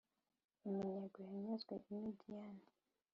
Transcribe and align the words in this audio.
Iminyago 0.67 1.17
yanyazwe 1.29 1.73
i 1.91 1.93
Midiyani 2.01 2.65